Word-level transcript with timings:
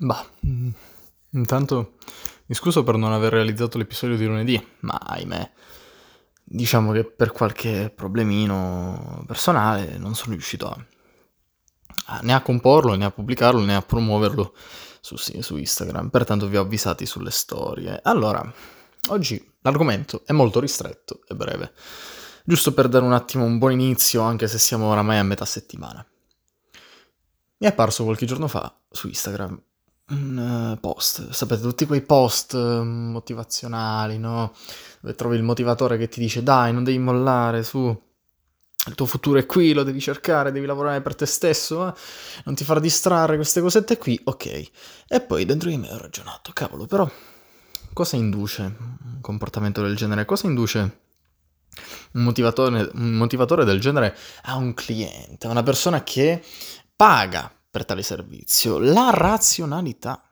Bah, 0.00 0.24
mm, 0.46 0.70
intanto 1.30 1.94
mi 2.46 2.54
scuso 2.54 2.84
per 2.84 2.96
non 2.96 3.12
aver 3.12 3.32
realizzato 3.32 3.78
l'episodio 3.78 4.16
di 4.16 4.26
lunedì, 4.26 4.66
ma 4.80 4.94
ahimè, 4.94 5.52
diciamo 6.44 6.92
che 6.92 7.04
per 7.04 7.32
qualche 7.32 7.92
problemino 7.94 9.24
personale 9.26 9.98
non 9.98 10.14
sono 10.14 10.32
riuscito 10.32 10.68
a, 10.68 10.86
a 12.06 12.20
né 12.22 12.32
a 12.32 12.42
comporlo, 12.42 12.94
né 12.94 13.06
a 13.06 13.10
pubblicarlo, 13.10 13.60
né 13.64 13.74
a 13.74 13.82
promuoverlo 13.82 14.54
su, 15.00 15.16
su 15.16 15.56
Instagram, 15.56 16.10
pertanto 16.10 16.46
vi 16.46 16.56
ho 16.56 16.62
avvisati 16.62 17.04
sulle 17.04 17.32
storie. 17.32 17.98
Allora, 18.04 18.40
oggi 19.08 19.52
l'argomento 19.62 20.22
è 20.24 20.32
molto 20.32 20.60
ristretto 20.60 21.22
e 21.26 21.34
breve, 21.34 21.72
giusto 22.44 22.72
per 22.72 22.86
dare 22.86 23.04
un 23.04 23.12
attimo 23.12 23.44
un 23.44 23.58
buon 23.58 23.72
inizio, 23.72 24.22
anche 24.22 24.46
se 24.46 24.58
siamo 24.58 24.86
oramai 24.86 25.18
a 25.18 25.24
metà 25.24 25.44
settimana. 25.44 26.06
Mi 27.60 27.66
è 27.66 27.70
apparso 27.70 28.04
qualche 28.04 28.26
giorno 28.26 28.46
fa 28.46 28.72
su 28.88 29.08
Instagram 29.08 29.60
un 30.10 30.72
uh, 30.74 30.80
post, 30.80 31.30
sapete, 31.30 31.62
tutti 31.62 31.86
quei 31.86 32.02
post 32.02 32.54
uh, 32.54 32.82
motivazionali, 32.82 34.18
no? 34.18 34.54
Dove 35.00 35.14
trovi 35.14 35.36
il 35.36 35.42
motivatore 35.42 35.98
che 35.98 36.08
ti 36.08 36.20
dice 36.20 36.42
dai, 36.42 36.72
non 36.72 36.84
devi 36.84 36.98
mollare, 36.98 37.62
su, 37.62 37.94
il 38.86 38.94
tuo 38.94 39.06
futuro 39.06 39.38
è 39.38 39.46
qui, 39.46 39.72
lo 39.72 39.82
devi 39.82 40.00
cercare, 40.00 40.52
devi 40.52 40.66
lavorare 40.66 41.02
per 41.02 41.14
te 41.14 41.26
stesso, 41.26 41.88
eh? 41.88 41.92
non 42.44 42.54
ti 42.54 42.64
far 42.64 42.80
distrarre 42.80 43.36
queste 43.36 43.60
cosette 43.60 43.98
qui, 43.98 44.18
ok. 44.24 44.70
E 45.06 45.20
poi 45.20 45.44
dentro 45.44 45.68
di 45.68 45.76
me 45.76 45.92
ho 45.92 45.98
ragionato, 45.98 46.52
cavolo, 46.52 46.86
però 46.86 47.08
cosa 47.92 48.16
induce 48.16 48.62
un 48.62 49.20
comportamento 49.20 49.82
del 49.82 49.96
genere? 49.96 50.24
Cosa 50.24 50.46
induce 50.46 50.78
un 52.12 52.22
motivatore, 52.22 52.90
un 52.94 53.12
motivatore 53.12 53.64
del 53.64 53.80
genere 53.80 54.16
a 54.42 54.56
un 54.56 54.72
cliente, 54.74 55.46
a 55.46 55.50
una 55.50 55.62
persona 55.62 56.02
che 56.02 56.42
paga 56.96 57.52
per 57.70 57.84
tale 57.84 58.02
servizio? 58.02 58.78
La 58.78 59.10
razionalità. 59.10 60.22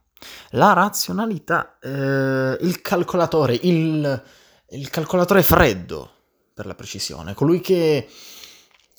La 0.51 0.73
razionalità, 0.73 1.79
eh, 1.79 2.57
il 2.61 2.81
calcolatore, 2.81 3.59
il, 3.63 4.25
il 4.71 4.91
calcolatore 4.91 5.43
freddo, 5.43 6.11
per 6.55 6.65
la 6.65 6.75
precisione, 6.75 7.35
colui 7.35 7.61
che 7.61 8.09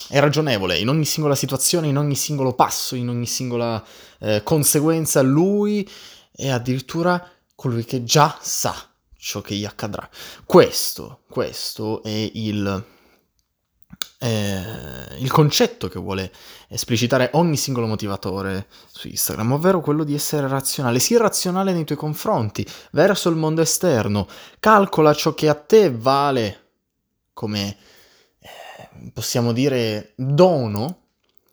è 0.09 0.19
ragionevole 0.19 0.77
in 0.77 0.89
ogni 0.89 1.05
singola 1.05 1.33
situazione, 1.33 1.87
in 1.87 1.97
ogni 1.97 2.15
singolo 2.15 2.53
passo, 2.53 2.95
in 2.95 3.09
ogni 3.09 3.25
singola 3.25 3.83
eh, 4.19 4.43
conseguenza, 4.43 5.21
lui 5.21 5.89
è 6.31 6.49
addirittura 6.49 7.27
colui 7.55 7.83
che 7.83 8.03
già 8.03 8.37
sa 8.39 8.75
ciò 9.17 9.41
che 9.41 9.55
gli 9.55 9.65
accadrà. 9.65 10.07
Questo, 10.45 11.23
questo 11.27 12.03
è 12.03 12.29
il, 12.33 12.85
eh, 14.19 15.17
il 15.19 15.31
concetto 15.31 15.87
che 15.87 15.99
vuole 15.99 16.31
esplicitare 16.67 17.29
ogni 17.33 17.57
singolo 17.57 17.87
motivatore 17.87 18.67
su 18.91 19.07
Instagram, 19.07 19.53
ovvero 19.53 19.81
quello 19.81 20.03
di 20.03 20.13
essere 20.13 20.47
razionale. 20.47 20.99
Sii 20.99 21.17
razionale 21.17 21.73
nei 21.73 21.85
tuoi 21.85 21.97
confronti, 21.97 22.65
verso 22.91 23.29
il 23.29 23.35
mondo 23.35 23.61
esterno, 23.61 24.27
calcola 24.59 25.13
ciò 25.13 25.33
che 25.33 25.49
a 25.49 25.55
te 25.55 25.91
vale 25.91 26.65
come 27.33 27.77
eh, 28.39 29.11
possiamo 29.13 29.53
dire 29.53 30.13
dono, 30.15 31.03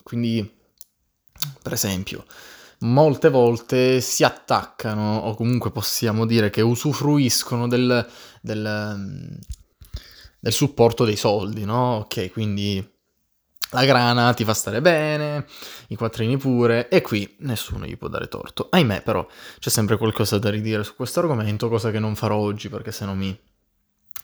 quindi 0.02 0.52
per 1.62 1.72
esempio 1.72 2.24
molte 2.84 3.30
volte 3.30 4.00
si 4.00 4.24
attaccano 4.24 5.18
o 5.18 5.34
comunque 5.34 5.70
possiamo 5.70 6.26
dire 6.26 6.50
che 6.50 6.60
usufruiscono 6.60 7.66
del, 7.66 8.06
del 8.40 9.38
del 10.44 10.52
supporto 10.52 11.06
dei 11.06 11.16
soldi, 11.16 11.64
no? 11.64 12.00
Ok, 12.00 12.30
quindi 12.30 12.86
la 13.70 13.86
grana 13.86 14.34
ti 14.34 14.44
fa 14.44 14.52
stare 14.52 14.82
bene, 14.82 15.46
i 15.88 15.96
quattrini 15.96 16.36
pure, 16.36 16.90
e 16.90 17.00
qui 17.00 17.36
nessuno 17.38 17.86
gli 17.86 17.96
può 17.96 18.08
dare 18.08 18.28
torto. 18.28 18.68
Ahimè, 18.70 19.00
però, 19.00 19.26
c'è 19.58 19.70
sempre 19.70 19.96
qualcosa 19.96 20.38
da 20.38 20.50
ridire 20.50 20.84
su 20.84 20.96
questo 20.96 21.20
argomento, 21.20 21.70
cosa 21.70 21.90
che 21.90 21.98
non 21.98 22.14
farò 22.14 22.36
oggi 22.36 22.68
perché 22.68 22.92
se 22.92 23.06
no 23.06 23.14
mi 23.14 23.34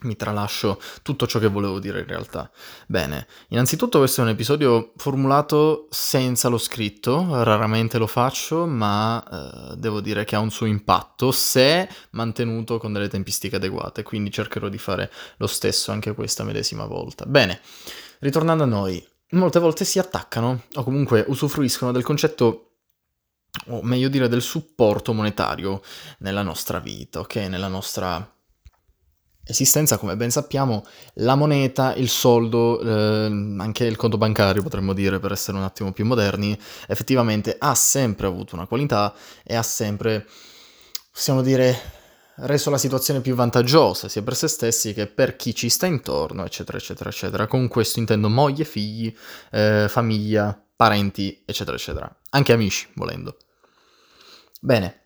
mi 0.02 0.16
tralascio 0.16 0.80
tutto 1.02 1.26
ciò 1.26 1.38
che 1.38 1.48
volevo 1.48 1.78
dire 1.78 2.00
in 2.00 2.06
realtà. 2.06 2.50
Bene, 2.86 3.26
innanzitutto 3.48 3.98
questo 3.98 4.20
è 4.20 4.24
un 4.24 4.30
episodio 4.30 4.92
formulato 4.96 5.88
senza 5.90 6.48
lo 6.48 6.58
scritto, 6.58 7.42
raramente 7.42 7.98
lo 7.98 8.06
faccio, 8.06 8.66
ma 8.66 9.22
eh, 9.22 9.76
devo 9.76 10.00
dire 10.00 10.24
che 10.24 10.36
ha 10.36 10.40
un 10.40 10.50
suo 10.50 10.66
impatto 10.66 11.32
se 11.32 11.88
mantenuto 12.10 12.78
con 12.78 12.92
delle 12.92 13.08
tempistiche 13.08 13.56
adeguate, 13.56 14.02
quindi 14.02 14.30
cercherò 14.30 14.68
di 14.68 14.78
fare 14.78 15.10
lo 15.36 15.46
stesso 15.46 15.92
anche 15.92 16.14
questa 16.14 16.44
medesima 16.44 16.86
volta. 16.86 17.26
Bene, 17.26 17.60
ritornando 18.20 18.62
a 18.64 18.66
noi, 18.66 19.06
molte 19.30 19.58
volte 19.58 19.84
si 19.84 19.98
attaccano 19.98 20.64
o 20.74 20.82
comunque 20.82 21.24
usufruiscono 21.28 21.92
del 21.92 22.02
concetto 22.02 22.64
o 23.66 23.82
meglio 23.82 24.08
dire 24.08 24.28
del 24.28 24.42
supporto 24.42 25.12
monetario 25.12 25.82
nella 26.18 26.42
nostra 26.42 26.78
vita, 26.78 27.20
ok? 27.20 27.36
Nella 27.36 27.68
nostra 27.68 28.38
esistenza, 29.44 29.98
come 29.98 30.16
ben 30.16 30.30
sappiamo, 30.30 30.84
la 31.14 31.34
moneta, 31.34 31.94
il 31.94 32.08
soldo, 32.08 32.80
eh, 32.80 33.56
anche 33.58 33.84
il 33.84 33.96
conto 33.96 34.18
bancario 34.18 34.62
potremmo 34.62 34.92
dire 34.92 35.18
per 35.18 35.32
essere 35.32 35.56
un 35.56 35.64
attimo 35.64 35.92
più 35.92 36.04
moderni, 36.04 36.58
effettivamente 36.86 37.56
ha 37.58 37.74
sempre 37.74 38.26
avuto 38.26 38.54
una 38.54 38.66
qualità 38.66 39.14
e 39.42 39.56
ha 39.56 39.62
sempre, 39.62 40.26
possiamo 41.12 41.42
dire, 41.42 41.98
reso 42.42 42.70
la 42.70 42.78
situazione 42.78 43.20
più 43.20 43.34
vantaggiosa 43.34 44.08
sia 44.08 44.22
per 44.22 44.34
se 44.34 44.48
stessi 44.48 44.94
che 44.94 45.06
per 45.06 45.36
chi 45.36 45.54
ci 45.54 45.68
sta 45.68 45.86
intorno, 45.86 46.44
eccetera, 46.44 46.78
eccetera, 46.78 47.10
eccetera. 47.10 47.46
Con 47.46 47.68
questo 47.68 47.98
intendo 47.98 48.28
moglie, 48.28 48.64
figli, 48.64 49.14
eh, 49.50 49.86
famiglia, 49.88 50.58
parenti, 50.74 51.42
eccetera, 51.44 51.76
eccetera. 51.76 52.20
Anche 52.30 52.52
amici, 52.52 52.88
volendo. 52.94 53.36
Bene, 54.60 54.99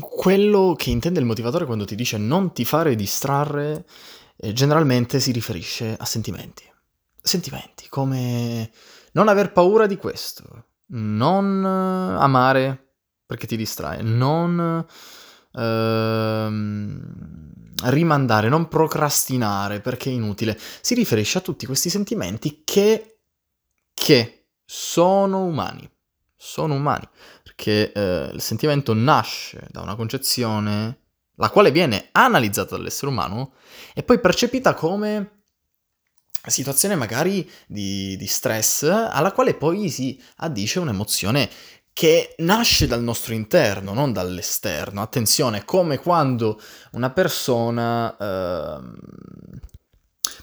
quello 0.00 0.74
che 0.76 0.90
intende 0.90 1.20
il 1.20 1.26
motivatore 1.26 1.64
quando 1.64 1.84
ti 1.84 1.94
dice 1.94 2.18
non 2.18 2.52
ti 2.52 2.64
fare 2.64 2.94
distrarre, 2.94 3.86
eh, 4.36 4.52
generalmente 4.52 5.20
si 5.20 5.32
riferisce 5.32 5.96
a 5.98 6.04
sentimenti. 6.04 6.64
Sentimenti, 7.20 7.86
come 7.88 8.70
non 9.12 9.28
aver 9.28 9.52
paura 9.52 9.86
di 9.86 9.96
questo, 9.96 10.66
non 10.88 11.64
eh, 11.64 12.22
amare 12.22 12.92
perché 13.26 13.46
ti 13.46 13.56
distrae, 13.56 14.02
non 14.02 14.86
ehm, 15.52 17.12
rimandare, 17.84 18.48
non 18.48 18.68
procrastinare 18.68 19.80
perché 19.80 20.10
è 20.10 20.12
inutile. 20.12 20.58
Si 20.80 20.94
riferisce 20.94 21.38
a 21.38 21.42
tutti 21.42 21.66
questi 21.66 21.90
sentimenti 21.90 22.62
che, 22.64 23.20
che 23.94 24.48
sono 24.64 25.44
umani. 25.44 25.90
Sono 26.40 26.74
umani 26.74 27.08
che 27.58 27.90
eh, 27.92 28.30
il 28.32 28.40
sentimento 28.40 28.94
nasce 28.94 29.66
da 29.70 29.80
una 29.80 29.96
concezione 29.96 31.00
la 31.34 31.50
quale 31.50 31.72
viene 31.72 32.10
analizzata 32.12 32.76
dall'essere 32.76 33.10
umano 33.10 33.54
e 33.94 34.04
poi 34.04 34.20
percepita 34.20 34.74
come 34.74 35.40
situazione 36.46 36.94
magari 36.94 37.50
di, 37.66 38.16
di 38.16 38.26
stress 38.28 38.84
alla 38.84 39.32
quale 39.32 39.54
poi 39.54 39.90
si 39.90 40.22
addice 40.36 40.78
un'emozione 40.78 41.50
che 41.92 42.36
nasce 42.38 42.86
dal 42.86 43.02
nostro 43.02 43.34
interno, 43.34 43.92
non 43.92 44.12
dall'esterno. 44.12 45.02
Attenzione, 45.02 45.64
come 45.64 45.98
quando 45.98 46.60
una 46.92 47.10
persona 47.10 48.16
eh, 48.16 48.80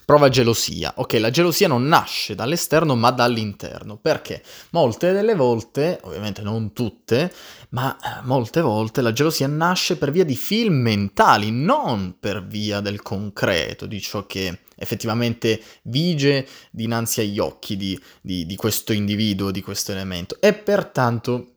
Prova 0.05 0.29
gelosia. 0.29 0.93
Ok, 0.97 1.13
la 1.13 1.29
gelosia 1.29 1.67
non 1.67 1.85
nasce 1.85 2.35
dall'esterno 2.35 2.95
ma 2.95 3.11
dall'interno. 3.11 3.97
Perché? 3.97 4.43
Molte 4.71 5.11
delle 5.11 5.35
volte, 5.35 5.99
ovviamente 6.03 6.41
non 6.41 6.73
tutte, 6.73 7.33
ma 7.69 7.97
eh, 7.97 8.21
molte 8.23 8.61
volte 8.61 9.01
la 9.01 9.11
gelosia 9.11 9.47
nasce 9.47 9.97
per 9.97 10.11
via 10.11 10.23
di 10.23 10.35
film 10.35 10.75
mentali, 10.75 11.51
non 11.51 12.17
per 12.19 12.45
via 12.45 12.79
del 12.79 13.01
concreto, 13.01 13.85
di 13.85 13.99
ciò 13.99 14.25
che 14.25 14.59
effettivamente 14.75 15.61
vige 15.83 16.47
dinanzi 16.71 17.21
agli 17.21 17.39
occhi 17.39 17.77
di, 17.77 17.99
di, 18.21 18.45
di 18.45 18.55
questo 18.55 18.93
individuo, 18.93 19.51
di 19.51 19.61
questo 19.61 19.91
elemento. 19.91 20.37
E 20.39 20.53
pertanto 20.53 21.54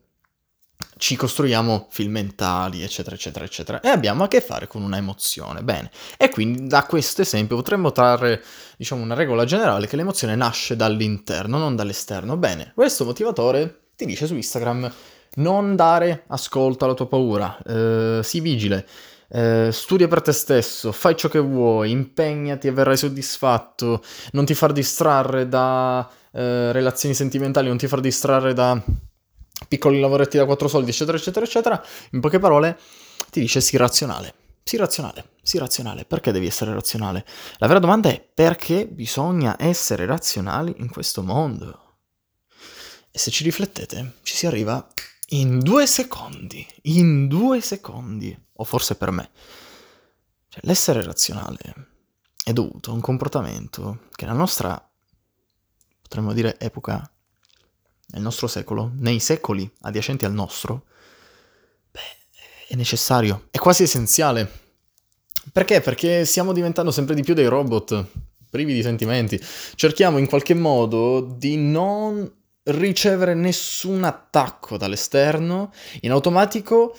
ci 0.99 1.15
costruiamo 1.15 1.87
film 1.89 2.11
mentali, 2.11 2.83
eccetera, 2.83 3.15
eccetera, 3.15 3.45
eccetera, 3.45 3.79
e 3.79 3.87
abbiamo 3.87 4.25
a 4.25 4.27
che 4.27 4.41
fare 4.41 4.67
con 4.67 4.83
una 4.83 4.97
emozione. 4.97 5.63
Bene, 5.63 5.89
e 6.17 6.29
quindi 6.29 6.67
da 6.67 6.83
questo 6.83 7.21
esempio 7.21 7.55
potremmo 7.55 7.93
trarre, 7.93 8.43
diciamo, 8.77 9.01
una 9.01 9.15
regola 9.15 9.45
generale 9.45 9.87
che 9.87 9.95
l'emozione 9.95 10.35
nasce 10.35 10.75
dall'interno, 10.75 11.57
non 11.57 11.75
dall'esterno. 11.75 12.35
Bene, 12.35 12.73
questo 12.75 13.05
motivatore 13.05 13.83
ti 13.95 14.05
dice 14.05 14.27
su 14.27 14.35
Instagram 14.35 14.91
non 15.35 15.75
dare 15.77 16.25
ascolto 16.27 16.83
alla 16.83 16.93
tua 16.93 17.07
paura, 17.07 17.57
eh, 17.65 18.19
sii 18.21 18.41
vigile, 18.41 18.85
eh, 19.29 19.69
studia 19.71 20.07
per 20.09 20.21
te 20.21 20.33
stesso, 20.33 20.91
fai 20.91 21.15
ciò 21.15 21.29
che 21.29 21.39
vuoi, 21.39 21.91
impegnati 21.91 22.67
e 22.67 22.71
verrai 22.71 22.97
soddisfatto, 22.97 24.03
non 24.33 24.43
ti 24.43 24.53
far 24.53 24.73
distrarre 24.73 25.47
da 25.47 26.09
eh, 26.33 26.73
relazioni 26.73 27.15
sentimentali, 27.15 27.69
non 27.69 27.77
ti 27.77 27.87
far 27.87 28.01
distrarre 28.01 28.53
da 28.53 28.81
piccoli 29.69 30.01
lavoretti 30.01 30.35
da 30.35 30.45
quattro 30.45 30.67
soldi, 30.67 30.89
eccetera, 30.89 31.15
eccetera, 31.15 31.45
eccetera, 31.45 31.85
in 32.11 32.19
poche 32.19 32.39
parole 32.39 32.77
ti 33.29 33.39
dice 33.39 33.61
sii 33.61 33.77
razionale. 33.77 34.33
Sii 34.63 34.77
razionale, 34.77 35.29
sii 35.41 35.59
razionale. 35.59 36.05
Perché 36.05 36.31
devi 36.31 36.47
essere 36.47 36.73
razionale? 36.73 37.25
La 37.57 37.67
vera 37.67 37.79
domanda 37.79 38.09
è 38.09 38.21
perché 38.21 38.85
bisogna 38.85 39.55
essere 39.57 40.05
razionali 40.05 40.75
in 40.79 40.89
questo 40.89 41.23
mondo? 41.23 41.97
E 43.11 43.17
se 43.17 43.31
ci 43.31 43.43
riflettete, 43.43 44.17
ci 44.23 44.35
si 44.35 44.45
arriva 44.45 44.85
in 45.29 45.59
due 45.59 45.87
secondi, 45.87 46.65
in 46.83 47.27
due 47.27 47.61
secondi, 47.61 48.37
o 48.53 48.63
forse 48.63 48.95
per 48.95 49.11
me. 49.11 49.31
Cioè, 50.49 50.61
l'essere 50.63 51.03
razionale 51.03 51.87
è 52.43 52.53
dovuto 52.53 52.91
a 52.91 52.93
un 52.93 53.01
comportamento 53.01 54.07
che 54.13 54.25
nella 54.25 54.37
nostra, 54.37 54.91
potremmo 56.01 56.33
dire, 56.33 56.59
epoca, 56.59 57.11
nel 58.11 58.21
nostro 58.21 58.47
secolo, 58.47 58.91
nei 58.95 59.19
secoli 59.19 59.69
adiacenti 59.81 60.25
al 60.25 60.33
nostro, 60.33 60.85
beh, 61.91 61.99
è 62.67 62.75
necessario, 62.75 63.47
è 63.51 63.57
quasi 63.57 63.83
essenziale. 63.83 64.67
Perché? 65.51 65.81
Perché 65.81 66.25
stiamo 66.25 66.53
diventando 66.53 66.91
sempre 66.91 67.15
di 67.15 67.23
più 67.23 67.33
dei 67.33 67.47
robot, 67.47 68.05
privi 68.49 68.73
di 68.73 68.81
sentimenti. 68.81 69.39
Cerchiamo 69.75 70.17
in 70.17 70.27
qualche 70.27 70.53
modo 70.53 71.21
di 71.21 71.57
non 71.57 72.37
ricevere 72.63 73.33
nessun 73.33 74.03
attacco 74.03 74.77
dall'esterno. 74.77 75.71
In 76.01 76.11
automatico 76.11 76.95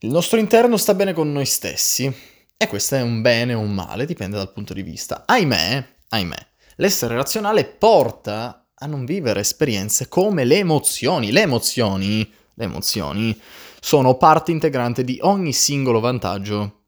il 0.00 0.10
nostro 0.10 0.38
interno 0.38 0.76
sta 0.76 0.94
bene 0.94 1.12
con 1.12 1.30
noi 1.32 1.46
stessi. 1.46 2.12
E 2.56 2.66
questo 2.68 2.94
è 2.94 3.00
un 3.00 3.22
bene 3.22 3.54
o 3.54 3.60
un 3.60 3.74
male, 3.74 4.06
dipende 4.06 4.36
dal 4.36 4.52
punto 4.52 4.72
di 4.72 4.82
vista. 4.82 5.24
Ahimè, 5.26 5.96
ahimè, 6.08 6.46
l'essere 6.76 7.16
razionale 7.16 7.64
porta 7.64 8.61
a 8.82 8.86
non 8.86 9.04
vivere 9.04 9.40
esperienze 9.40 10.08
come 10.08 10.44
le 10.44 10.58
emozioni. 10.58 11.30
Le 11.30 11.42
emozioni, 11.42 12.30
le 12.54 12.64
emozioni 12.64 13.40
sono 13.80 14.16
parte 14.16 14.50
integrante 14.50 15.04
di 15.04 15.18
ogni 15.22 15.52
singolo 15.52 16.00
vantaggio 16.00 16.80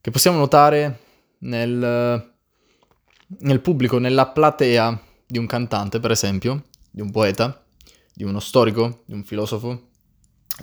che 0.00 0.10
possiamo 0.10 0.38
notare 0.38 1.00
nel, 1.40 2.34
nel 3.38 3.60
pubblico, 3.60 3.98
nella 3.98 4.28
platea 4.28 5.00
di 5.26 5.38
un 5.38 5.46
cantante, 5.46 5.98
per 5.98 6.10
esempio, 6.10 6.64
di 6.90 7.00
un 7.00 7.10
poeta, 7.10 7.64
di 8.12 8.22
uno 8.24 8.38
storico, 8.38 9.02
di 9.06 9.14
un 9.14 9.24
filosofo, 9.24 9.88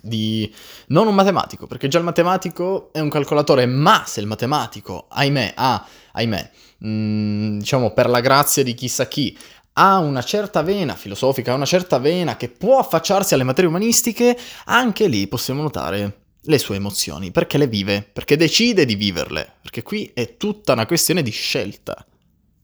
di 0.01 0.53
non 0.87 1.07
un 1.07 1.15
matematico, 1.15 1.65
perché 1.65 1.87
già 1.87 1.97
il 1.97 2.03
matematico 2.03 2.93
è 2.93 2.99
un 2.99 3.09
calcolatore, 3.09 3.65
ma 3.65 4.03
se 4.05 4.21
il 4.21 4.27
matematico, 4.27 5.07
ahimè, 5.09 5.53
ha, 5.55 5.85
ahimè, 6.13 6.51
mh, 6.77 6.87
mm, 6.87 7.57
diciamo 7.57 7.91
per 7.91 8.09
la 8.09 8.21
grazia 8.21 8.63
di 8.63 8.75
chissà 8.75 9.07
chi, 9.07 9.35
ha 9.73 9.99
una 9.99 10.21
certa 10.21 10.61
vena 10.61 10.95
filosofica, 10.95 11.51
ha 11.51 11.55
una 11.55 11.65
certa 11.65 11.97
vena 11.97 12.35
che 12.35 12.49
può 12.49 12.79
affacciarsi 12.79 13.33
alle 13.33 13.43
materie 13.43 13.69
umanistiche, 13.69 14.37
anche 14.65 15.07
lì 15.07 15.27
possiamo 15.27 15.61
notare 15.61 16.19
le 16.41 16.57
sue 16.57 16.75
emozioni, 16.75 17.31
perché 17.31 17.57
le 17.57 17.67
vive, 17.67 18.01
perché 18.01 18.35
decide 18.35 18.85
di 18.85 18.95
viverle, 18.95 19.57
perché 19.61 19.83
qui 19.83 20.11
è 20.13 20.37
tutta 20.37 20.73
una 20.73 20.85
questione 20.85 21.21
di 21.21 21.31
scelta, 21.31 22.05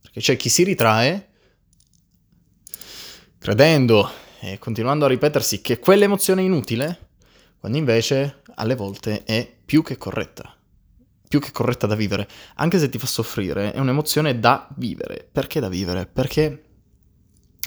perché 0.00 0.20
c'è 0.20 0.36
chi 0.36 0.48
si 0.48 0.64
ritrae 0.64 1.28
credendo 3.38 4.10
e 4.40 4.58
continuando 4.58 5.04
a 5.04 5.08
ripetersi 5.08 5.60
che 5.60 5.78
quell'emozione 5.78 6.42
è 6.42 6.44
inutile, 6.44 7.08
quando 7.58 7.78
invece 7.78 8.42
alle 8.56 8.74
volte 8.74 9.24
è 9.24 9.48
più 9.64 9.82
che 9.82 9.96
corretta, 9.96 10.56
più 11.28 11.40
che 11.40 11.52
corretta 11.52 11.86
da 11.86 11.94
vivere, 11.94 12.28
anche 12.56 12.78
se 12.78 12.88
ti 12.88 12.98
fa 12.98 13.06
soffrire, 13.06 13.72
è 13.72 13.78
un'emozione 13.78 14.38
da 14.38 14.68
vivere. 14.76 15.28
Perché 15.30 15.60
da 15.60 15.68
vivere? 15.68 16.06
Perché 16.06 16.67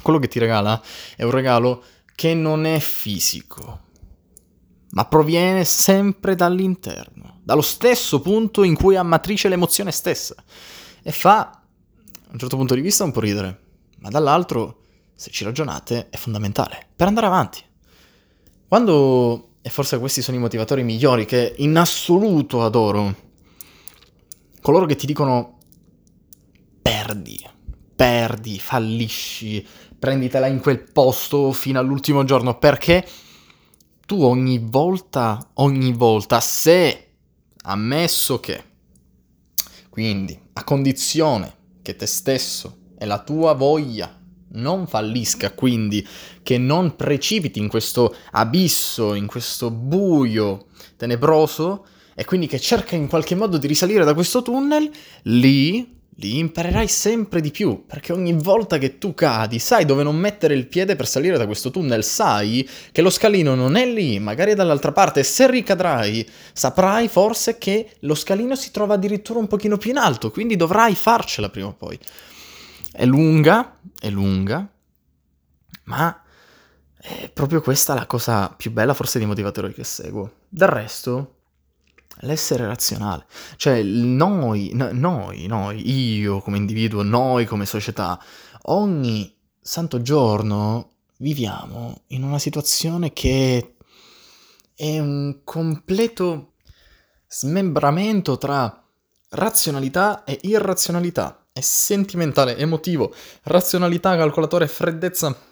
quello 0.02 0.20
che 0.20 0.28
ti 0.28 0.40
regala 0.40 0.82
è 1.16 1.24
un 1.24 1.32
regalo 1.32 1.84
che 2.16 2.34
non 2.34 2.66
è 2.66 2.80
fisico, 2.80 3.80
ma 4.92 5.06
proviene 5.06 5.64
sempre 5.64 6.36
dall'interno, 6.36 7.40
dallo 7.44 7.62
stesso 7.62 8.22
punto 8.22 8.64
in 8.64 8.76
cui 8.76 8.96
ha 8.96 9.04
matrice 9.04 9.50
l'emozione 9.50 9.92
stessa. 9.92 10.36
E 11.02 11.12
fa, 11.12 11.40
a 11.40 12.32
un 12.32 12.38
certo 12.38 12.58
punto 12.58 12.76
di 12.76 12.82
vista, 12.82 13.04
un 13.04 13.12
po' 13.12 13.22
ridere, 13.22 13.60
ma 14.00 14.10
dall'altro, 14.10 14.82
se 15.16 15.32
ci 15.32 15.44
ragionate, 15.44 16.10
è 16.10 16.18
fondamentale 16.18 16.88
per 16.96 17.08
andare 17.08 17.26
avanti. 17.26 17.64
Quando, 18.68 19.56
e 19.62 19.70
forse 19.70 20.00
questi 20.00 20.22
sono 20.22 20.38
i 20.38 20.40
motivatori 20.40 20.84
migliori 20.84 21.26
che 21.26 21.56
in 21.58 21.78
assoluto 21.78 22.64
adoro, 22.64 23.16
coloro 24.62 24.86
che 24.86 24.96
ti 24.96 25.06
dicono 25.06 25.58
perdi, 28.02 28.58
fallisci, 28.58 29.64
prenditela 30.00 30.48
in 30.48 30.60
quel 30.60 30.80
posto 30.80 31.52
fino 31.52 31.78
all'ultimo 31.78 32.24
giorno, 32.24 32.58
perché 32.58 33.08
tu 34.08 34.24
ogni 34.24 34.60
volta, 34.60 35.52
ogni 35.58 35.94
volta, 35.94 36.40
se 36.40 37.10
ammesso 37.62 38.40
che, 38.40 38.64
quindi 39.92 40.36
a 40.54 40.64
condizione 40.64 41.56
che 41.84 41.96
te 41.96 42.08
stesso 42.08 42.78
e 42.98 43.06
la 43.06 43.20
tua 43.20 43.54
voglia 43.54 44.20
non 44.54 44.88
fallisca, 44.88 45.52
quindi 45.52 46.04
che 46.42 46.58
non 46.58 46.96
precipiti 46.96 47.60
in 47.60 47.68
questo 47.68 48.16
abisso, 48.32 49.14
in 49.14 49.28
questo 49.28 49.70
buio 49.70 50.70
tenebroso, 50.98 51.86
e 52.16 52.26
quindi 52.26 52.48
che 52.48 52.60
cerca 52.60 52.96
in 52.96 53.08
qualche 53.08 53.36
modo 53.36 53.60
di 53.60 53.68
risalire 53.68 54.04
da 54.04 54.16
questo 54.16 54.42
tunnel, 54.42 54.90
lì 55.26 56.00
li 56.30 56.38
imparerai 56.38 56.88
sempre 56.88 57.42
di 57.42 57.50
più, 57.50 57.86
perché 57.88 58.14
ogni 58.14 58.34
volta 58.34 58.78
che 58.78 59.00
tu 59.00 59.16
cadi 59.16 59.58
sai 59.58 59.86
dove 59.86 60.04
non 60.04 60.16
mettere 60.16 60.54
il 60.54 60.68
piede 60.68 60.96
per 60.96 61.08
salire 61.08 61.38
da 61.38 61.48
questo 61.48 61.72
tunnel, 61.72 62.04
sai 62.04 62.68
che 62.92 63.02
lo 63.02 63.10
scalino 63.10 63.56
non 63.56 63.76
è 63.76 63.86
lì, 63.88 64.20
magari 64.20 64.52
è 64.52 64.56
dall'altra 64.56 64.92
parte, 64.92 65.24
se 65.24 65.50
ricadrai 65.50 66.28
saprai 66.54 67.08
forse 67.08 67.58
che 67.58 67.96
lo 68.02 68.14
scalino 68.14 68.56
si 68.56 68.70
trova 68.70 68.94
addirittura 68.94 69.40
un 69.40 69.48
pochino 69.48 69.78
più 69.78 69.90
in 69.90 69.98
alto, 69.98 70.30
quindi 70.30 70.56
dovrai 70.56 70.94
farcela 70.94 71.50
prima 71.50 71.68
o 71.68 71.74
poi. 71.74 71.98
È 72.92 73.06
lunga, 73.06 73.80
è 74.00 74.10
lunga, 74.10 74.70
ma 75.86 76.24
è 76.98 77.32
proprio 77.34 77.62
questa 77.62 77.96
la 77.96 78.06
cosa 78.06 78.54
più 78.56 78.72
bella 78.72 78.94
forse 78.94 79.18
dei 79.18 79.28
motivatori 79.28 79.74
che 79.74 79.84
seguo. 79.84 80.34
Del 80.48 80.68
resto, 80.68 81.41
l'essere 82.20 82.66
razionale. 82.66 83.26
Cioè, 83.56 83.82
noi, 83.82 84.72
noi, 84.74 85.48
noi, 85.48 86.18
io 86.20 86.40
come 86.40 86.58
individuo, 86.58 87.04
noi 87.04 87.46
come 87.46 87.66
società, 87.66 88.22
ogni 88.64 89.34
santo 89.60 90.02
giorno 90.02 90.90
viviamo 91.18 92.02
in 92.08 92.24
una 92.24 92.40
situazione 92.40 93.14
che 93.14 93.76
è 94.76 95.00
un 95.00 95.42
completo 95.44 96.54
smembramento 97.28 98.38
tra 98.38 98.84
razionalità 99.30 100.24
e 100.24 100.40
irrazionalità. 100.44 101.46
È 101.54 101.62
sentimentale, 101.62 102.58
emotivo, 102.58 103.14
razionalità, 103.44 104.16
calcolatore, 104.16 104.68
freddezza 104.68 105.50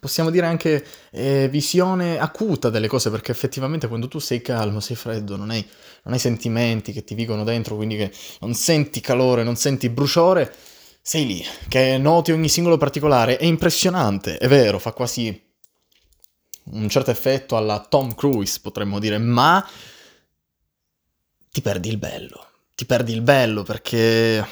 possiamo 0.00 0.30
dire 0.30 0.46
anche 0.46 0.84
eh, 1.10 1.48
visione 1.50 2.18
acuta 2.18 2.70
delle 2.70 2.88
cose, 2.88 3.10
perché 3.10 3.32
effettivamente 3.32 3.88
quando 3.88 4.08
tu 4.08 4.18
sei 4.18 4.40
calmo, 4.40 4.80
sei 4.80 4.96
freddo, 4.96 5.36
non 5.36 5.50
hai, 5.50 5.66
non 6.04 6.14
hai 6.14 6.20
sentimenti 6.20 6.92
che 6.92 7.04
ti 7.04 7.14
vigono 7.14 7.44
dentro, 7.44 7.76
quindi 7.76 7.96
che 7.96 8.12
non 8.40 8.54
senti 8.54 9.00
calore, 9.00 9.42
non 9.42 9.56
senti 9.56 9.88
bruciore, 9.88 10.54
sei 11.00 11.26
lì, 11.26 11.44
che 11.68 11.98
noti 11.98 12.32
ogni 12.32 12.48
singolo 12.48 12.76
particolare, 12.76 13.38
è 13.38 13.44
impressionante, 13.44 14.36
è 14.38 14.48
vero, 14.48 14.78
fa 14.78 14.92
quasi 14.92 15.46
un 16.70 16.88
certo 16.88 17.10
effetto 17.10 17.56
alla 17.56 17.80
Tom 17.80 18.14
Cruise, 18.14 18.60
potremmo 18.60 18.98
dire, 18.98 19.18
ma 19.18 19.66
ti 21.50 21.62
perdi 21.62 21.88
il 21.88 21.96
bello, 21.96 22.46
ti 22.74 22.84
perdi 22.84 23.12
il 23.12 23.22
bello 23.22 23.62
perché, 23.62 24.46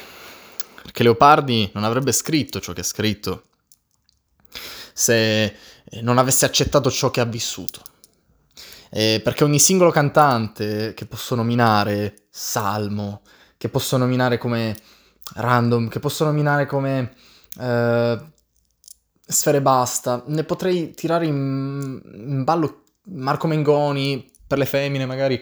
perché 0.81 1.03
Leopardi 1.03 1.69
non 1.73 1.83
avrebbe 1.83 2.11
scritto 2.11 2.59
ciò 2.59 2.73
che 2.73 2.81
ha 2.81 2.83
scritto 2.83 3.43
se 4.97 5.43
eh, 5.43 6.01
non 6.01 6.17
avesse 6.17 6.45
accettato 6.45 6.89
ciò 6.89 7.11
che 7.11 7.21
ha 7.21 7.25
vissuto. 7.25 7.81
Eh, 8.89 9.21
perché 9.23 9.43
ogni 9.43 9.59
singolo 9.59 9.91
cantante 9.91 10.95
che 10.95 11.05
posso 11.05 11.35
nominare 11.35 12.25
Salmo, 12.31 13.21
che 13.57 13.69
posso 13.69 13.95
nominare 13.97 14.39
come 14.39 14.75
Random, 15.35 15.87
che 15.87 15.99
posso 15.99 16.25
nominare 16.25 16.65
come 16.65 17.13
eh, 17.59 18.17
Sfere 19.27 19.61
Basta, 19.61 20.23
ne 20.25 20.43
potrei 20.43 20.95
tirare 20.95 21.27
in, 21.27 22.01
in, 22.15 22.43
ballo 22.43 22.85
Marco 23.09 23.45
Mengoni 23.45 24.27
per 24.47 24.57
le 24.57 24.65
femmine 24.65 25.05
magari. 25.05 25.39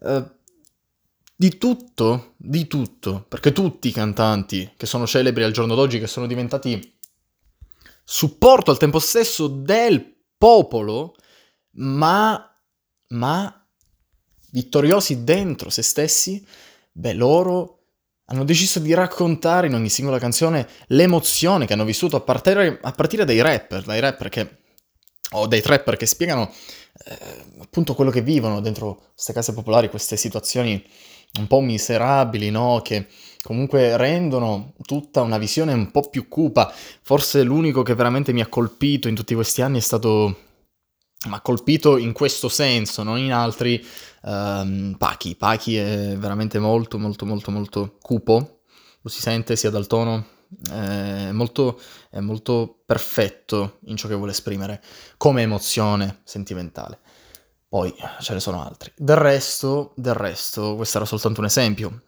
Eh, 0.00 0.24
di 1.36 1.58
tutto, 1.58 2.34
di 2.38 2.66
tutto, 2.68 3.26
perché 3.28 3.52
tutti 3.52 3.88
i 3.88 3.92
cantanti 3.92 4.72
che 4.78 4.86
sono 4.86 5.06
celebri 5.06 5.42
al 5.42 5.52
giorno 5.52 5.74
d'oggi, 5.74 5.98
che 5.98 6.06
sono 6.06 6.26
diventati 6.26 6.93
supporto 8.04 8.70
al 8.70 8.78
tempo 8.78 8.98
stesso 8.98 9.48
del 9.48 10.14
popolo, 10.36 11.14
ma, 11.76 12.56
ma 13.08 13.68
vittoriosi 14.50 15.24
dentro 15.24 15.70
se 15.70 15.82
stessi, 15.82 16.46
beh, 16.92 17.14
loro 17.14 17.78
hanno 18.26 18.44
deciso 18.44 18.78
di 18.78 18.94
raccontare 18.94 19.66
in 19.66 19.74
ogni 19.74 19.90
singola 19.90 20.18
canzone 20.18 20.68
l'emozione 20.88 21.66
che 21.66 21.72
hanno 21.72 21.84
vissuto 21.84 22.16
a 22.16 22.20
partire, 22.20 22.78
a 22.80 22.92
partire 22.92 23.24
dai 23.24 23.40
rapper, 23.40 23.82
dai 23.82 24.00
rapper 24.00 24.28
che, 24.28 24.58
o 25.32 25.46
dai 25.46 25.60
trapper 25.60 25.96
che 25.96 26.06
spiegano 26.06 26.52
eh, 27.06 27.18
appunto 27.58 27.94
quello 27.94 28.10
che 28.10 28.22
vivono 28.22 28.60
dentro 28.60 29.10
queste 29.12 29.32
case 29.32 29.52
popolari, 29.52 29.90
queste 29.90 30.16
situazioni 30.16 30.82
un 31.38 31.46
po' 31.46 31.60
miserabili, 31.60 32.50
no? 32.50 32.80
Che 32.82 33.06
comunque 33.42 33.96
rendono 33.96 34.74
tutta 34.84 35.22
una 35.22 35.38
visione 35.38 35.72
un 35.72 35.90
po' 35.90 36.08
più 36.08 36.28
cupa. 36.28 36.72
Forse 37.02 37.42
l'unico 37.42 37.82
che 37.82 37.94
veramente 37.94 38.32
mi 38.32 38.40
ha 38.40 38.46
colpito 38.46 39.08
in 39.08 39.14
tutti 39.14 39.34
questi 39.34 39.62
anni 39.62 39.78
è 39.78 39.82
stato 39.82 40.38
ma 41.28 41.40
colpito 41.40 41.96
in 41.96 42.12
questo 42.12 42.48
senso, 42.48 43.02
non 43.02 43.18
in 43.18 43.32
altri, 43.32 43.84
um, 44.22 44.94
Pachi. 44.98 45.36
Pachi 45.36 45.76
è 45.76 46.16
veramente 46.18 46.58
molto, 46.58 46.98
molto, 46.98 47.24
molto, 47.24 47.50
molto 47.50 47.96
cupo, 48.00 48.60
lo 49.00 49.08
si 49.08 49.20
sente 49.20 49.56
sia 49.56 49.70
dal 49.70 49.86
tono, 49.86 50.26
è 50.70 51.30
molto, 51.32 51.80
è 52.10 52.20
molto 52.20 52.82
perfetto 52.84 53.78
in 53.86 53.96
ciò 53.96 54.08
che 54.08 54.14
vuole 54.14 54.32
esprimere 54.32 54.82
come 55.16 55.42
emozione 55.42 56.20
sentimentale. 56.24 56.98
Poi 57.74 57.92
ce 58.20 58.34
ne 58.34 58.38
sono 58.38 58.64
altri. 58.64 58.92
Del 58.96 59.16
resto, 59.16 59.94
del 59.96 60.14
resto, 60.14 60.76
questo 60.76 60.98
era 60.98 61.06
soltanto 61.06 61.40
un 61.40 61.46
esempio. 61.46 62.02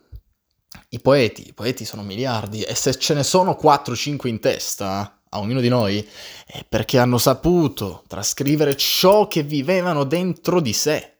I 0.90 1.00
poeti, 1.00 1.48
i 1.48 1.54
poeti 1.54 1.84
sono 1.84 2.04
miliardi 2.04 2.62
e 2.62 2.72
se 2.76 2.96
ce 2.96 3.14
ne 3.14 3.24
sono 3.24 3.58
4-5 3.60 4.28
in 4.28 4.38
testa 4.38 5.22
a 5.28 5.40
ognuno 5.40 5.60
di 5.60 5.66
noi 5.68 6.08
è 6.46 6.64
perché 6.68 7.00
hanno 7.00 7.18
saputo 7.18 8.04
trascrivere 8.06 8.76
ciò 8.76 9.26
che 9.26 9.42
vivevano 9.42 10.04
dentro 10.04 10.60
di 10.60 10.72
sé. 10.72 11.16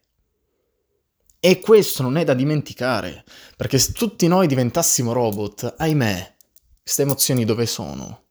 E 1.40 1.58
questo 1.58 2.04
non 2.04 2.16
è 2.16 2.22
da 2.22 2.34
dimenticare, 2.34 3.24
perché 3.56 3.78
se 3.78 3.90
tutti 3.90 4.28
noi 4.28 4.46
diventassimo 4.46 5.12
robot, 5.12 5.74
ahimè, 5.76 6.36
queste 6.84 7.02
emozioni 7.02 7.44
dove 7.44 7.66
sono? 7.66 8.26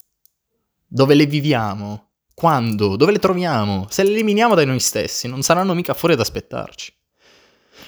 Dove 0.87 1.13
le 1.13 1.25
viviamo? 1.25 2.04
Quando? 2.35 2.97
Dove 2.97 3.13
le 3.13 3.19
troviamo? 3.19 3.87
Se 3.89 4.03
le 4.03 4.09
eliminiamo 4.09 4.55
da 4.55 4.65
noi 4.65 4.81
stessi, 4.81 5.29
non 5.29 5.41
saranno 5.41 5.73
mica 5.73 5.93
fuori 5.93 6.13
ad 6.13 6.19
aspettarci. 6.19 6.93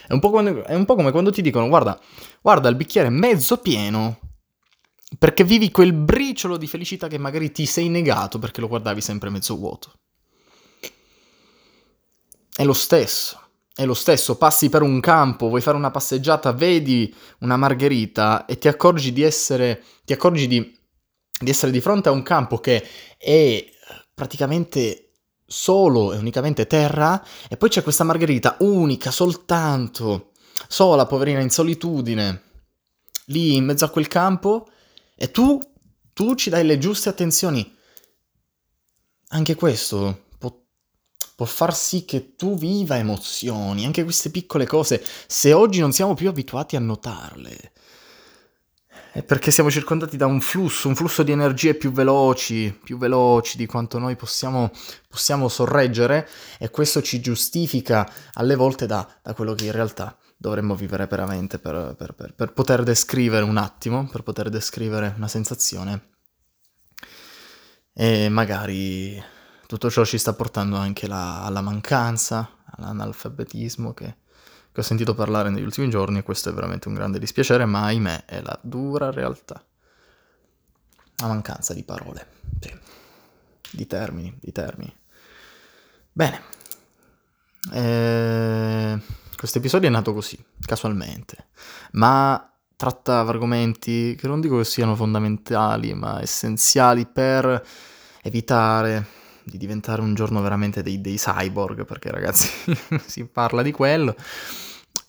È 0.08 0.14
un, 0.14 0.22
quando, 0.22 0.64
è 0.64 0.74
un 0.74 0.86
po' 0.86 0.96
come 0.96 1.12
quando 1.12 1.32
ti 1.32 1.42
dicono, 1.42 1.68
guarda, 1.68 2.00
guarda 2.42 2.70
il 2.70 2.76
bicchiere 2.76 3.10
mezzo 3.10 3.58
pieno, 3.58 4.20
perché 5.20 5.44
vivi 5.44 5.70
quel 5.70 5.92
briciolo 5.92 6.56
di 6.56 6.66
felicità 6.66 7.08
che 7.08 7.18
magari 7.18 7.52
ti 7.52 7.66
sei 7.66 7.90
negato 7.90 8.40
perché 8.40 8.62
lo 8.62 8.70
guardavi 8.70 9.02
sempre 9.02 9.30
mezzo 9.30 9.58
vuoto. 9.58 9.94
È 12.56 12.64
lo 12.64 12.74
stesso. 12.74 13.42
È 13.76 13.86
lo 13.86 13.94
stesso, 13.94 14.38
passi 14.38 14.70
per 14.70 14.82
un 14.82 15.00
campo, 15.00 15.50
vuoi 15.50 15.62
fare 15.62 15.78
una 15.78 15.92
passeggiata, 15.92 16.52
vedi 16.52 17.14
una 17.42 17.58
margherita 17.58 18.46
e 18.46 18.58
ti 18.58 18.68
accorgi 18.68 19.14
di 19.14 19.22
essere, 19.22 19.84
ti 20.04 20.14
accorgi 20.14 20.48
di, 20.48 20.80
di 21.40 21.50
essere 21.52 21.72
di 21.72 21.80
fronte 21.80 22.10
a 22.10 22.12
un 22.12 22.24
campo 22.24 22.58
che 22.58 22.84
è 23.20 23.64
praticamente 24.18 25.12
solo 25.46 26.12
e 26.12 26.18
unicamente 26.18 26.66
terra, 26.66 27.24
e 27.48 27.56
poi 27.56 27.70
c'è 27.70 27.84
questa 27.84 28.04
Margherita 28.04 28.58
unica, 28.62 29.12
soltanto, 29.12 30.32
sola, 30.68 31.06
poverina, 31.06 31.40
in 31.40 31.52
solitudine, 31.52 32.42
lì 33.26 33.58
in 33.58 33.66
mezzo 33.66 33.86
a 33.86 33.92
quel 33.92 34.08
campo, 34.08 34.70
e 35.16 35.30
tu, 35.30 35.62
tu 36.14 36.34
ci 36.34 36.50
dai 36.50 36.66
le 36.66 36.80
giuste 36.80 37.10
attenzioni. 37.10 37.78
Anche 39.28 39.54
questo 39.54 40.24
può, 40.40 40.52
può 41.36 41.46
far 41.46 41.76
sì 41.76 42.04
che 42.04 42.36
tu 42.36 42.58
viva 42.58 42.98
emozioni, 42.98 43.86
anche 43.86 44.04
queste 44.04 44.32
piccole 44.32 44.66
cose, 44.66 45.06
se 45.28 45.54
oggi 45.54 45.80
non 45.80 45.92
siamo 45.92 46.16
più 46.16 46.28
abituati 46.28 46.76
a 46.76 46.80
notarle 46.80 47.72
è 49.18 49.24
perché 49.24 49.50
siamo 49.50 49.72
circondati 49.72 50.16
da 50.16 50.28
un 50.28 50.40
flusso, 50.40 50.88
un 50.88 50.94
flusso 50.94 51.24
di 51.24 51.32
energie 51.32 51.74
più 51.74 51.92
veloci, 51.92 52.72
più 52.84 53.00
veloci 53.00 53.58
di 53.58 53.66
quanto 53.66 53.98
noi 53.98 54.16
possiamo, 54.16 54.70
possiamo 55.08 55.48
sorreggere 55.48 56.30
e 56.60 56.70
questo 56.70 57.02
ci 57.02 57.20
giustifica 57.20 58.08
alle 58.34 58.54
volte 58.54 58.86
da, 58.86 59.10
da 59.24 59.34
quello 59.34 59.56
che 59.56 59.66
in 59.66 59.72
realtà 59.72 60.16
dovremmo 60.38 60.76
vivere 60.76 61.08
veramente 61.08 61.58
per, 61.58 61.96
per, 61.98 62.14
per, 62.14 62.36
per, 62.36 62.54
poter 62.54 62.84
descrivere 62.84 63.44
un 63.44 63.58
attimo, 63.58 64.08
per 64.08 64.22
poter 64.22 64.50
descrivere 64.50 65.16
una 65.18 65.28
sensazione. 65.28 66.10
E 67.94 68.30
magari 68.30 69.20
tutto 69.66 69.90
ciò 69.90 70.06
ci 70.06 70.20
sta 70.20 70.34
portando 70.34 70.76
anche 70.76 71.08
la, 71.08 71.44
alla 71.44 71.62
mancanza, 71.62 72.48
all'analfabetismo 72.66 73.96
che 73.96 74.18
che 74.78 74.84
ho 74.84 74.86
sentito 74.86 75.16
parlare 75.16 75.50
negli 75.50 75.64
ultimi 75.64 75.90
giorni 75.90 76.20
e 76.20 76.22
questo 76.22 76.50
è 76.50 76.54
veramente 76.54 76.88
un 76.88 76.94
grande 76.94 77.18
dispiacere, 77.18 77.66
ma 77.66 77.86
ahimè 77.86 78.26
è 78.26 78.42
la 78.42 78.60
dura 78.62 79.10
realtà. 79.10 79.66
La 81.16 81.26
mancanza 81.26 81.74
di 81.74 81.82
parole, 81.82 82.28
sì. 82.60 82.72
di 83.72 83.88
termini, 83.88 84.38
di 84.40 84.52
termini. 84.52 84.96
Bene, 86.12 86.42
eh, 87.74 89.00
questo 89.36 89.58
episodio 89.58 89.88
è 89.88 89.92
nato 89.92 90.14
così, 90.14 90.38
casualmente, 90.64 91.48
ma 91.94 92.48
tratta 92.76 93.22
argomenti 93.22 94.14
che 94.16 94.28
non 94.28 94.40
dico 94.40 94.58
che 94.58 94.64
siano 94.64 94.96
fondamentali, 94.96 95.96
ma 95.96 96.22
essenziali 96.22 97.08
per 97.08 97.66
evitare 98.22 99.08
di 99.44 99.58
diventare 99.58 100.02
un 100.02 100.14
giorno 100.14 100.40
veramente 100.40 100.84
dei, 100.84 101.02
dei 101.02 101.16
cyborg, 101.16 101.84
perché 101.84 102.12
ragazzi 102.12 102.52
si 103.08 103.26
parla 103.26 103.64
di 103.64 103.72
quello, 103.72 104.16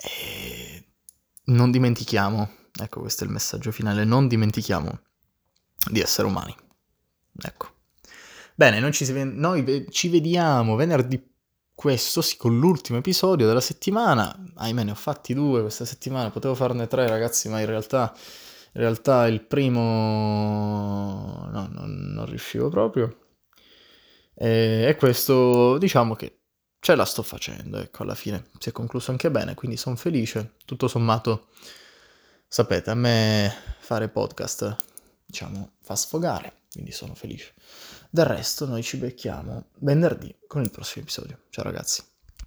e 0.00 0.84
non 1.46 1.70
dimentichiamo, 1.70 2.50
ecco 2.80 3.00
questo 3.00 3.24
è 3.24 3.26
il 3.26 3.32
messaggio 3.32 3.72
finale, 3.72 4.04
non 4.04 4.28
dimentichiamo 4.28 5.00
di 5.90 6.00
essere 6.00 6.28
umani. 6.28 6.54
Ecco. 7.40 7.76
Bene, 8.54 8.80
noi 8.80 8.92
ci, 8.92 9.10
noi 9.12 9.86
ci 9.90 10.08
vediamo 10.08 10.76
venerdì 10.76 11.24
questo, 11.74 12.22
sì, 12.22 12.36
con 12.36 12.58
l'ultimo 12.58 12.98
episodio 12.98 13.46
della 13.46 13.60
settimana. 13.60 14.36
Ahimè, 14.56 14.82
ne 14.82 14.90
ho 14.90 14.96
fatti 14.96 15.32
due 15.32 15.60
questa 15.60 15.84
settimana, 15.84 16.30
potevo 16.30 16.56
farne 16.56 16.88
tre 16.88 17.06
ragazzi, 17.08 17.48
ma 17.48 17.60
in 17.60 17.66
realtà, 17.66 18.12
in 18.72 18.80
realtà 18.80 19.28
il 19.28 19.42
primo 19.42 19.80
no, 21.52 21.68
non, 21.70 22.12
non 22.14 22.26
riuscivo 22.26 22.68
proprio. 22.68 23.16
E, 24.34 24.86
e 24.88 24.96
questo 24.96 25.78
diciamo 25.78 26.14
che 26.14 26.38
ce 26.80 26.94
la 26.94 27.04
sto 27.04 27.22
facendo, 27.22 27.78
ecco, 27.78 28.02
alla 28.02 28.14
fine 28.14 28.46
si 28.58 28.68
è 28.68 28.72
concluso 28.72 29.10
anche 29.10 29.30
bene, 29.30 29.54
quindi 29.54 29.76
sono 29.76 29.96
felice. 29.96 30.54
Tutto 30.64 30.88
sommato, 30.88 31.48
sapete, 32.46 32.90
a 32.90 32.94
me 32.94 33.52
fare 33.80 34.08
podcast, 34.08 34.76
diciamo, 35.24 35.72
fa 35.82 35.96
sfogare, 35.96 36.62
quindi 36.72 36.92
sono 36.92 37.14
felice. 37.14 37.54
Del 38.10 38.26
resto 38.26 38.66
noi 38.66 38.82
ci 38.82 38.96
becchiamo 38.96 39.70
venerdì 39.80 40.34
con 40.46 40.62
il 40.62 40.70
prossimo 40.70 41.02
episodio. 41.02 41.40
Ciao 41.50 41.64
ragazzi. 41.64 42.07